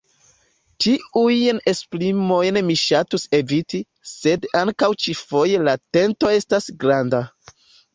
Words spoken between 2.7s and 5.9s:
mi ŝatus eviti, sed ankaŭ ĉi-foje la